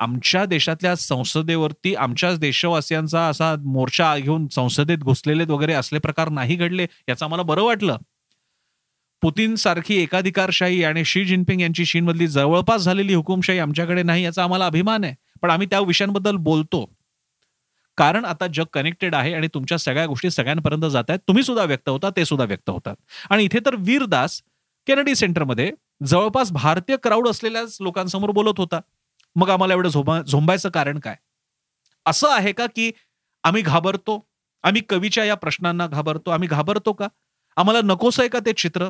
आमच्या 0.00 0.44
देशातल्या 0.44 0.96
संसदेवरती 0.96 1.94
आमच्याच 1.94 2.38
देशवासियांचा 2.38 3.28
असा 3.28 3.56
मोर्चा 3.64 4.18
घेऊन 4.18 4.46
संसदेत 4.48 4.98
घुसलेले 4.98 5.44
वगैरे 5.44 5.72
असले 5.72 5.98
प्रकार 5.98 6.28
नाही 6.28 6.56
घडले 6.56 6.86
याचं 7.08 7.24
आम्हाला 7.24 7.42
बरं 7.42 7.62
वाटलं. 7.62 7.96
पुतीन 9.22 9.54
सारखी 9.54 10.02
एकाधिकारशाही 10.02 10.84
आणि 10.84 11.04
शी 11.04 11.24
जिनपिंग 11.24 11.60
यांची 11.60 11.84
चीनमधली 11.84 12.26
जवळपास 12.26 12.80
झालेली 12.80 13.14
हुकुमशाही 13.14 13.58
आमच्याकडे 13.58 14.02
नाही 14.02 14.24
याचा 14.24 14.44
आम्हाला 14.44 14.66
अभिमान 14.66 15.04
आहे. 15.04 15.14
पण 15.42 15.50
आम्ही 15.50 15.66
त्या 15.70 15.80
विषयांबद्दल 15.80 16.36
बोलतो. 16.36 16.90
कारण 17.96 18.24
आता 18.24 18.46
जग 18.46 18.64
कनेक्टेड 18.72 19.14
आहे 19.14 19.34
आणि 19.34 19.48
तुमच्या 19.54 19.78
सगळ्या 19.78 20.06
गोष्टी 20.06 20.30
सगळ्यांपर्यंत 20.30 20.84
जात 20.84 21.04
आहेत. 21.08 21.20
तुम्ही 21.28 21.42
सुद्धा 21.42 21.64
व्यक्त 21.64 21.88
होता 21.88 22.10
ते 22.10 22.24
सुद्धा 22.24 22.44
व्यक्त 22.44 22.70
होतात. 22.70 22.96
आणि 23.30 23.44
इथे 23.44 23.58
तर 23.66 23.74
वीरदास 23.78 24.42
कॅनडी 24.86 25.14
सेंटरमध्ये 25.14 25.72
जवळपास 26.06 26.52
भारतीय 26.52 26.96
क्राऊड 27.02 27.28
असलेल्याच 27.28 27.76
लोकांसमोर 27.80 28.30
बोलत 28.30 28.54
होता. 28.58 28.80
मग 29.36 29.50
आम्हाला 29.50 29.74
एवढं 29.74 29.88
झोंबा 29.88 30.22
झोंबायचं 30.22 30.68
कारण 30.68 30.98
काय? 30.98 31.16
असं 32.06 32.28
आहे 32.30 32.52
का 32.52 32.66
की 32.66 32.92
आम्ही 33.44 33.62
घाबरतो? 33.62 34.28
आम्ही 34.62 34.82
कवीच्या 34.88 35.24
या 35.24 35.34
प्रश्नांना 35.34 35.86
घाबरतो? 35.86 36.30
आम्ही 36.30 36.48
घाबरतो 36.48 36.92
का? 36.92 37.08
आम्हाला 37.56 37.80
नकोस 37.84 38.20
आहे 38.20 38.28
का 38.28 38.38
ते 38.46 38.52
चित्र? 38.52 38.88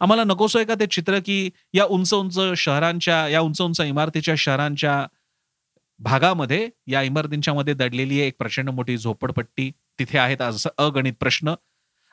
आम्हाला 0.00 0.24
नकोस 0.24 0.56
आहे 0.56 0.64
का 0.64 0.74
ते 0.74 0.86
चित्र 0.86 1.18
की 1.18 1.50
या 1.74 1.84
उंच 1.84 2.14
उंच 2.14 2.38
शहरांच्या 2.56 3.28
या 3.28 3.40
उंच 3.40 3.60
उंच 3.60 3.80
इमारतीच्या 3.80 4.34
शहरांच्या 4.38 5.06
भागामध्ये 5.98 6.70
या 6.86 7.02
इमारतींच्या 7.02 7.54
मध्ये 7.54 7.74
दडलेली 7.74 8.18
एक 8.20 8.34
प्रचंड 8.38 8.70
मोठी 8.70 8.98
झोपडपट्टी. 8.98 9.72
तिथे 9.98 10.18
आहेत 10.18 10.42
असं 10.42 10.70
अगणित 10.78 11.12
प्रश्न. 11.20 11.54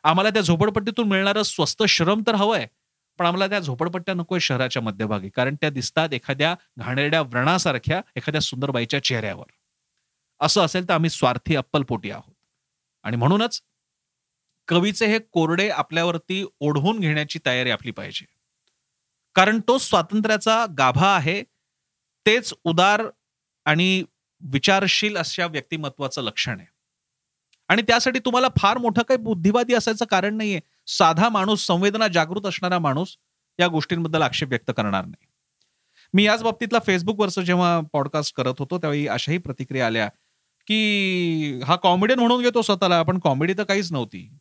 आम्हाला 0.04 0.30
त्या 0.30 0.42
झोपडपट्टीतून 0.42 1.08
मिळणारं 1.08 1.44
स्वस्त 1.44 1.84
श्रम 1.84 2.22
तर 2.28 2.36
हवं 2.36 2.58
आहे. 2.58 2.68
पण 3.18 3.26
आम्हाला 3.26 3.48
त्या 3.48 3.60
झोपडपट्ट्या 3.60 4.16
नकोय 4.16 4.40
शहराच्या 4.40 4.82
मध्यभागी 4.82 5.30
कारण 5.30 5.56
त्या 5.56 5.70
दिसतात 5.70 6.10
एखाद्या 6.14 6.56
घाणेरड्या 6.78 7.22
व्रणासारख्या 7.22 8.02
एखाद्या 8.16 8.42
सुंदरबाईच्या 8.42 9.04
चेहऱ्यावर. 9.04 9.46
असं 10.42 10.62
असेल 10.62 10.90
तर 10.90 10.94
आम्ही 10.94 11.10
स्वार्थी 11.10 11.56
अप्पलपोटी 11.56 12.12
आहोत. 12.12 12.36
आणि 13.04 13.18
म्हणूनच 13.18 13.62
कवीचे 14.68 15.06
हे 15.06 15.20
कोरडे 15.20 15.70
आपल्यावरती 15.70 16.46
ओढवून 16.60 17.00
घेण्याची 17.00 17.40
तयारी 17.46 17.70
आपली 17.70 17.92
पाहिजे. 17.92 18.26
कारण 19.36 19.60
तो 19.68 19.78
स्वातंत्र्याचा 19.78 20.66
गाभा 20.78 21.16
आहे 21.16 21.44
तेच 22.26 22.54
उदार 22.64 23.02
आणि 23.66 24.04
विचारशील 24.42 25.18
अशा 25.18 25.46
व्यक्तिमत्वाचं 25.46 26.22
लक्षण 26.22 26.60
आहे. 26.60 26.68
आणि 27.68 27.82
त्यासाठी 27.82 28.20
तुम्हाला 28.20 28.48
फार 28.58 28.78
मोठं 28.78 29.02
काही 29.02 29.18
बुद्धिवादी 29.18 29.74
असायचं 29.74 30.06
कारण 30.06 30.36
नाहीये. 30.36 30.60
साधा 30.88 31.30
माणूस 31.30 31.66
संवेदना 31.66 32.08
जागृत 32.08 32.46
असणारा 32.46 32.80
माणूस 32.80 33.18
या 33.60 33.68
गोष्टींबद्दल 33.68 34.22
आक्षेप 34.22 34.50
व्यक्त 34.50 34.72
करणार 34.78 35.06
नाही. 35.06 35.26
मी 36.14 36.24
याच 36.24 36.44
बाबतीतला 36.44 36.80
फेसबुकवरचं 36.86 37.42
जेव्हा 37.42 37.82
पॉडकास्ट 37.94 38.36
करत 38.36 38.54
होतो 38.60 38.78
त्यावेळी 38.78 39.08
अशाही 39.08 39.38
प्रतिक्रिया 39.38 39.88
आल्या 39.88 40.10
की 40.68 41.62
हा 41.66 41.76
कॉमेडियन 41.76 42.20
म्हणून 42.20 42.42
घेतो 42.42 42.62
स्वतःला 42.62 43.04
पण 43.04 43.20
कॉमेडी 43.20 43.54
तर 43.58 43.64
काहीच 43.64 43.92
नव्हती. 43.92 44.38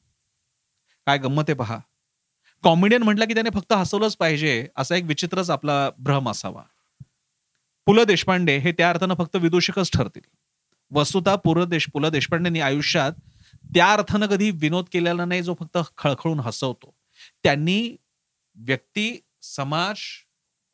काय 1.07 1.19
गंमत 1.19 1.43
आहे 1.49 1.55
पहा. 1.55 1.79
कॉमेडियन 2.63 3.03
म्हटलं 3.03 3.25
की 3.25 3.35
त्याने 3.35 3.51
फक्त 3.55 3.73
हसवलंच 3.73 4.17
पाहिजे 4.17 4.69
असा 4.77 4.97
एक 4.97 5.05
विचित्रच 5.05 5.51
आपला 5.51 5.91
भ्रम 5.99 6.31
असावा. 6.31 6.63
पु 7.87 7.93
ल 7.93 8.03
देशपांडे 8.03 8.59
हे 8.59 8.73
त्या 8.73 8.91
अर्थानं 8.91 9.15
फक्त 9.15 9.37
विदूषकच 9.37 9.91
ठरतील. 9.93 10.23
वस्तुता 10.91 11.37
पुर 11.37 11.65
देश 11.65 11.87
पु 11.93 11.99
ल 11.99 12.07
देशपांडेंनी 12.07 12.61
आयुष्यात 12.61 13.13
त्या 13.75 13.93
अर्थानं 13.93 14.27
कधी 14.27 14.51
विनोद 14.51 14.85
केलेला 14.93 15.25
नाही 15.25 15.43
जो 15.43 15.55
फक्त 15.61 15.79
खळखळून 15.99 16.41
हसवतो. 16.41 16.95
त्यांनी 17.45 17.97
व्यक्ती 18.57 19.19
समाज 19.43 19.99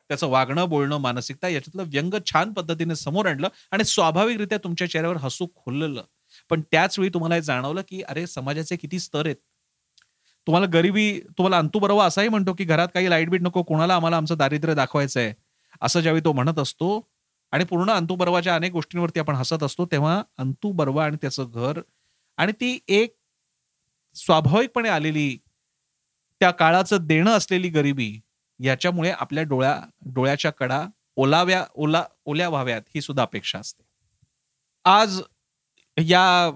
त्याचं 0.09 0.27
वागणं 0.27 0.69
बोलणं 0.69 0.97
मानसिकता 0.97 1.47
याच्यातलं 1.47 1.83
व्यंग 1.87 2.13
छान 2.25 2.51
पद्धतीने 2.53 2.95
समोर 2.95 3.25
आणलं 3.25 3.47
आणि 3.71 3.83
स्वाभाविकरित्या 3.83 4.57
तुमच्या 4.57 4.89
चेहऱ्यावर 4.89 5.17
हसू 5.17 5.47
खुललं. 5.55 6.03
पण 6.49 6.61
त्याच 6.71 6.97
वेळी 6.99 7.09
तुम्हाला 7.13 7.35
हे 7.35 7.41
जाणवलं 7.41 7.81
की 7.87 8.01
अरे 8.01 8.25
समाजाचे 8.27 8.75
किती 8.75 8.99
स्तर 8.99 9.25
आहेत. 9.25 9.35
तुम्हाला 10.47 10.67
गरिबी 10.73 11.19
तुम्हाला 11.37 11.57
अंतू 11.57 11.79
बरोबर 11.79 12.03
असाही 12.05 12.29
म्हणतो 12.29 12.53
की 12.53 12.63
घरात 12.63 12.87
काही 12.93 13.09
लाइट 13.09 13.29
बीट 13.29 13.41
नको 13.41 13.63
कोणाला 13.63 13.95
आम्हाला 13.95 14.17
आमचं 14.17 14.37
दारिद्र्य 14.37 14.75
दाखवायचं 14.75 15.19
आहे 15.19 15.33
असं 15.81 15.99
ज्यावेळी 15.99 16.23
तो 16.25 16.31
म्हणत 16.33 16.59
असतो 16.59 16.89
आणि 17.53 17.63
पूर्ण 17.63 17.91
अंतू 17.91 18.15
बर्वाच्या 18.15 18.55
अनेक 18.55 18.71
गोष्टींवरती 18.71 19.19
आपण 19.19 19.35
हसत 19.35 19.63
असतो 19.63 19.85
तेव्हा 19.85 20.21
अंतू 20.37 20.71
बर्वा 20.71 21.05
आणि 21.05 21.17
त्याचं 21.21 21.51
घर 21.51 21.81
आणि 22.41 22.51
ती 22.51 22.79
एक 22.87 23.15
स्वाभाविकपणे 24.13 24.89
आलेली 24.89 25.37
त्या 26.39 26.51
काळाचं 26.51 26.97
देणं 27.01 27.31
असलेली 27.31 27.69
गरिबी 27.69 28.19
याच्यामुळे 28.59 29.11
आपल्या 29.11 29.43
डोळ्या 29.43 29.81
डोळ्याच्या 30.05 30.51
कडा 30.51 30.87
ओलाव्या 31.15 31.65
ओला 31.75 32.03
ओल्या 32.25 32.49
व्हाव्यात 32.49 32.81
ही 32.95 33.01
सुद्धा 33.01 33.23
अपेक्षा 33.23 33.59
असते. 33.59 33.83
आज 34.85 35.21
या 35.97 36.49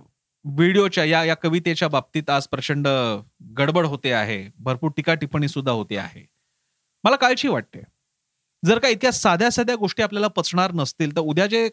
व्हिडिओच्या 0.46 1.06
या 1.06 1.24
या 1.24 1.36
कवितेच्या 1.36 1.88
बाबतीत 1.88 2.30
आज 2.30 2.48
प्रचंड 2.48 2.88
गडबड 3.58 3.86
होते 3.86 4.12
आहे. 4.12 4.50
भरपूर 4.56 4.92
टीका 4.98 5.14
टिप्पणी 5.14 5.48
सुद्धा 5.48 5.72
होते 5.72 5.98
आहे. 5.98 6.26
मला 7.04 7.16
काळजी 7.16 7.48
वाटते. 7.48 7.80
जर 8.66 8.80
का 8.80 8.88
इतक्या 8.88 9.12
साध्या 9.12 9.50
साध्या 9.52 9.76
गोष्टी 9.76 10.04
आपल्याला 10.04 10.28
पचणार 10.28 10.72
नसतील 10.72 11.16
तर 11.16 11.22
उद्या 11.22 11.48
जे 11.48 11.70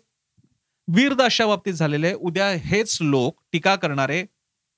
वीरदाशा 0.96 1.46
बाबतीत 1.46 1.75
झालेले 1.75 2.12
उद्या 2.14 2.49
हेच 2.64 2.99
लोक 3.00 3.34
टीका 3.52 3.75
करणारे 3.76 4.22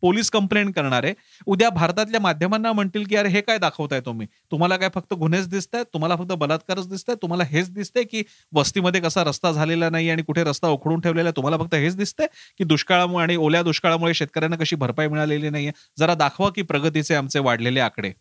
पोलीस 0.03 0.31
कंप्लेंट 0.31 0.75
करणारे 0.75 1.13
उद्या 1.47 1.69
भारतातल्या 1.71 2.21
माध्यमांना 2.21 2.73
म्हणतील 2.73 3.05
की 3.05 3.17
अरे 3.17 3.29
हे 3.29 3.41
काय 3.41 3.59
दाखवताय 3.59 4.01
तुम्ही? 4.01 4.27
तुम्हाला 4.51 4.77
काय 4.77 4.89
फक्त 4.95 5.15
गुन्हेच 5.15 5.49
दिसत 5.49 5.75
आहेत 5.75 5.87
तुम्हाला 5.95 6.17
फक्त 6.17 6.33
बलात्कारच 6.33 6.89
दिसत 6.89 7.11
आहे 7.11 7.17
तुम्हाला 7.23 7.45
हेच 7.45 7.71
दिसतंय 7.71 8.03
की 8.03 8.23
वस्तीमध्ये 8.53 9.01
कसा 9.01 9.25
रस्ता 9.25 9.53
झालेला 9.53 9.89
नाही 9.91 10.11
आणि 10.11 10.23
कुठे 10.23 10.45
रस्ता 10.45 10.69
उखडून 10.69 11.01
ठेवलेला 11.01 11.29
आहे? 11.29 11.37
तुम्हाला 11.37 11.59
फक्त 11.59 11.75
हेच 11.75 11.97
दिसतंय 11.97 12.27
की 12.59 12.65
दुष्काळामुळे 12.65 13.23
आणि 13.23 13.37
ओल्या 13.37 13.63
दुष्काळामुळे 13.63 14.15
शेतकऱ्यांना 14.15 14.57
कशी 14.57 14.77
भरपाई 14.77 15.09
मिळालेली 15.09 15.51
नाहीये? 15.51 15.73
जरा 15.99 16.15
दाखवा 16.15 16.51
की 16.51 16.63
प्रगतीचे 16.63 17.15
आमचे 17.15 17.39
वाढलेले 17.39 17.81
आकडे. 17.81 18.13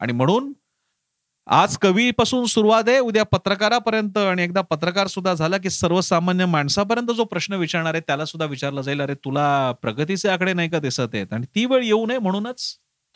आणि 0.00 0.12
म्हणून 0.12 0.52
आज 1.48 1.76
कवीपासून 1.76 2.44
सुरुवात 2.44 2.88
आहे 2.88 2.98
उद्या 2.98 3.22
पत्रकारापर्यंत 3.24 4.18
आणि 4.18 4.42
एकदा 4.42 4.60
पत्रकार 4.60 5.06
सुद्धा 5.06 5.32
झाला 5.34 5.58
की 5.58 5.70
सर्वसामान्य 5.70 6.46
माणसापर्यंत 6.46 7.10
जो 7.16 7.24
प्रश्न 7.24 7.54
विचारणार 7.54 7.94
आहे 7.94 8.02
त्याला 8.06 8.24
सुद्धा 8.24 8.46
विचारला 8.46 8.82
जाईल 8.82 9.00
अरे 9.00 9.14
तुला 9.14 9.46
प्रगतीचे 9.82 10.28
आकडे 10.28 10.52
नाही 10.52 10.68
का 10.70 10.78
दिसत 10.78 11.14
आहेत? 11.14 11.32
आणि 11.32 11.46
ती 11.54 11.64
वेळ 11.66 11.84
येऊ 11.84 12.04
नये 12.06 12.18
म्हणूनच 12.18 12.64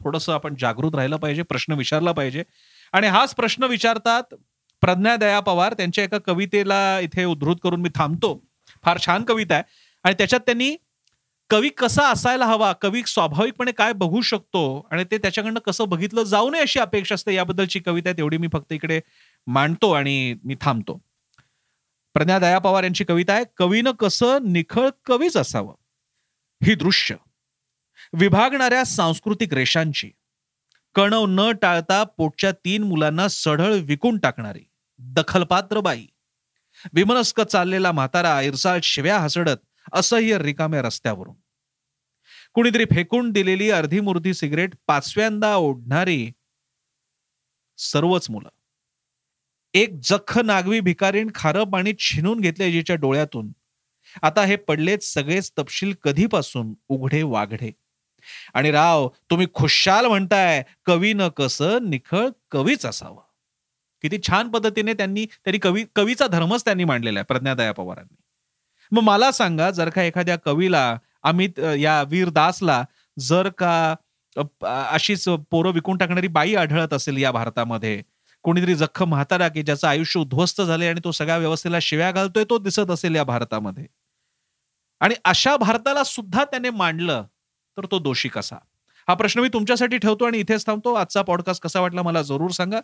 थोडस 0.01 0.29
आपण 0.31 0.55
जागृत 0.61 0.95
राहिलं 0.95 1.17
पाहिजे 1.17 1.43
प्रश्न 1.43 1.73
विचारला 1.73 2.13
पाहिजे. 2.13 2.45
आणि 2.93 3.07
हाच 3.07 3.35
प्रश्न 3.35 3.65
विचारतात 3.65 4.35
प्रज्ञा 4.83 5.17
दया 5.17 5.41
पवार 5.41 5.75
त्यांच्या 5.75 6.05
एका 6.05 6.19
कवितेला 6.27 6.99
इथे 7.01 7.25
उद्धृत 7.25 7.57
करून 7.63 7.81
मी 7.81 7.89
थांबतो. 7.95 8.35
फार 8.85 8.99
छान 9.07 9.25
कविता 9.25 9.55
आहे. 9.55 9.63
आणि 10.05 10.15
त्याच्यात 10.19 10.41
त्यांनी 10.47 10.75
कवी 11.51 11.69
कसा 11.69 12.09
असायला 12.09 12.47
हवा 12.47 12.73
कवी 12.73 13.03
स्वाभाविकपणे 13.07 13.73
काय 13.73 13.93
बघू 13.93 14.21
शकतो 14.21 14.89
आणि 14.91 15.05
ते 15.11 15.19
त्याच्याकडनं 15.19 15.61
कसं 15.61 15.89
बघितलं 15.89 16.23
जाऊ 16.23 16.51
नये 16.51 16.61
अशी 16.61 16.79
अपेक्षा 16.79 17.15
असते 17.15 17.35
याबद्दलची 17.35 17.81
कविता 17.81 18.09
आहे 18.09 18.17
तेवढी 18.17 18.37
मी 18.37 18.49
फक्त 18.53 18.73
इकडे 18.73 19.01
मांडतो 19.47 19.93
आणि 19.93 20.37
मी 20.45 20.57
थांबतो. 20.61 21.03
प्रज्ञा 22.15 22.39
दया 22.39 22.59
पवार 22.59 22.83
यांची 22.83 23.05
कविता 23.05 23.33
आहे 23.33 23.45
कवीनं 23.57 23.91
कसं 23.91 24.39
निखळ 24.43 24.89
कवीच 25.05 25.37
असावं? 25.37 25.75
ही 26.65 26.75
दृश्य. 26.75 27.15
विभागणाऱ्या 28.13 28.85
सांस्कृतिक 28.85 29.55
रेषांची. 29.55 30.11
कणव 30.95 31.27
न 31.29 31.53
टाळता 31.53 32.05
पोटच्या 32.05 32.53
तीन 32.53 32.83
मुलांना 32.83 33.29
सढळ 33.29 33.75
विकून 33.75 34.19
टाकणारी. 34.19 34.65
दखलपात्र 34.99 35.81
बाई. 35.81 36.07
विमनस्क 36.93 37.41
चाललेला 37.41 37.93
म्हातारा 37.93 38.41
इरसाळ 38.41 38.79
शिव्या 38.83 39.19
हसडत 39.19 39.57
असह्य 39.93 40.39
रिकाम्या 40.39 40.83
रस्त्यावरून. 40.83 41.35
कुणीतरी 42.55 42.85
फेकून 42.85 43.31
दिलेली 43.31 43.71
अर्धी 43.71 44.01
मूर्ती 44.01 44.35
सिगरेट 44.35 44.75
पाचव्यांदा 44.87 45.57
ओढणारी 45.57 46.33
सर्वच 47.79 48.31
मुलं. 48.31 48.49
एक 49.75 49.91
जख 50.03 50.39
नागवी 50.39 50.81
भिकारीण 50.81 51.31
खारं 51.35 51.65
पाणी 51.65 51.93
छिनून 51.99 52.41
घेतले 52.41 52.73
जिच्या 52.73 52.97
डोळ्यातून. 52.97 53.53
आता 54.23 54.45
हे 54.45 54.57
पडलेत 54.57 54.99
सगळेच 54.99 55.53
तपशील 55.59 55.93
कधीपासून 56.03 56.75
उघडे 56.89 57.23
वाघडे. 57.23 57.73
आणि 58.55 58.71
राव 58.71 59.09
तुम्ही 59.31 59.47
खुशाल 59.55 60.07
म्हणताय 60.07 60.63
कवी 60.85 61.13
न 61.13 61.29
कसं 61.29 61.91
निखळ 61.91 62.29
कवीच 62.51 62.87
असावं. 62.87 63.23
किती 64.03 64.19
छान 64.27 64.49
पद्धतीने 64.49 64.95
त्यांनी 64.95 65.25
त्यांनी 65.25 65.59
कवी 65.59 65.85
कवीचा 65.97 66.27
धर्मच 66.27 66.65
त्यांनी 66.65 66.85
मांडलेला 66.85 67.19
आहे 67.19 67.25
प्रज्ञादया 67.25 67.73
पवारांनी. 67.73 68.22
मग 68.93 69.03
मला 69.03 69.31
सांगा 69.33 69.71
जर 69.71 69.89
का 69.91 70.03
एखाद्या 70.03 70.37
कवीला 70.37 70.97
अमित 71.23 71.59
या 71.79 72.01
वीर 72.03 72.29
दासला 72.31 72.83
जर 73.17 73.49
का 73.59 73.95
अशीच 74.91 75.29
पोरं 75.51 75.73
विकून 75.73 75.97
टाकणारी 75.97 76.29
बाई 76.29 76.55
आढळत 76.55 76.93
असेल 76.95 77.17
या 77.17 77.31
भारतामध्ये 77.33 78.01
कोणीतरी 78.45 78.75
जखम 78.75 79.09
म्हातारा 79.09 79.49
की 79.49 79.63
ज्याचं 79.63 79.87
आयुष्य 79.89 80.21
उद्ध्वस्त 80.21 80.61
झाले 80.63 80.87
आणि 80.89 81.01
तो 81.05 81.11
सगळ्या 81.13 81.37
व्यवस्थेला 81.39 81.79
शिव्या 81.83 82.11
घालतोय 82.13 82.45
तो 82.51 82.59
दिसत 82.59 82.91
असेल 82.91 83.15
या 83.17 83.25
भारतामध्ये? 83.25 83.87
आणि 85.01 85.15
अशा 85.25 85.57
भारताला 85.57 86.05
सुद्धा 86.05 86.45
त्याने 86.45 86.71
मांडलं 86.71 87.25
तर 87.77 87.87
तो 87.87 87.99
दोषी 87.99 88.29
कसा? 88.29 88.57
हा 89.09 89.15
प्रश्न 89.15 89.41
मी 89.41 89.49
तुमच्यासाठी 89.49 89.99
ठेवतो 89.99 90.25
आणि 90.25 90.39
इथेच 90.39 90.67
थांबतो. 90.67 90.93
आजचा 90.95 91.23
पॉडकास्ट 91.23 91.63
कसा 91.63 91.81
वाटला 91.81 92.03
मला 92.03 92.23
जरूर 92.23 92.51
सांगा. 92.51 92.81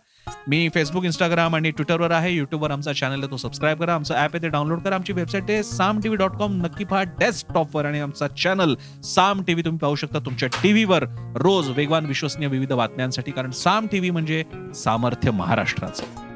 मी 0.49 0.69
फेसबुक 0.75 1.05
इंस्टाग्राम 1.05 1.55
आणि 1.57 1.71
ट्विटरवर 1.71 2.11
आहे. 2.11 2.33
युट्यूबवर 2.33 2.71
आमचा 2.71 2.93
चॅनल 2.93 3.23
आहे 3.23 3.31
तो 3.31 3.37
सबस्क्राईब 3.37 3.81
करा. 3.81 3.95
आमचं 3.95 4.15
ॲप 4.15 4.31
आहे 4.35 4.43
ते 4.43 4.49
डाउनलोड 4.49 4.83
करा. 4.83 4.95
आमची 4.95 5.13
वेबसाईट 5.13 5.51
आहे 5.51 5.63
साम 5.63 6.01
टीव्ही 6.01 6.19
डॉट 6.19 6.37
कॉम 6.37 6.61
नक्की 6.63 6.85
पहा 6.85 7.03
डेस्कटॉपवर 7.03 7.85
आणि 7.85 8.01
आमचा 8.01 8.29
चॅनल 8.29 8.75
साम 9.05 9.43
टीव्ही 9.43 9.65
तुम्ही 9.65 9.79
पाहू 9.79 9.95
शकता 9.95 10.19
तुमच्या 10.19 10.49
टीव्हीवर 10.63 11.05
रोज 11.37 11.71
वेगवान 11.71 12.07
विश्वसनीय 12.07 12.49
विविध 12.49 12.73
बातम्यांसाठी. 12.73 13.31
कारण 13.31 13.51
साम 13.51 13.87
टीव्ही 13.87 14.11
म्हणजे 14.11 14.43
सामर्थ्य 14.75 15.31
महाराष्ट्राचं. 15.31 16.27